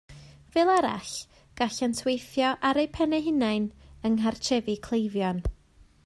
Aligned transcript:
Fel 0.53 0.69
arall, 0.75 1.11
gallent 1.59 1.99
weithio 2.07 2.49
ar 2.69 2.79
eu 2.83 2.89
pen 2.95 3.13
eu 3.17 3.21
hunain 3.27 3.67
yng 4.05 4.15
nghartrefi 4.21 4.75
cleifion 4.87 5.39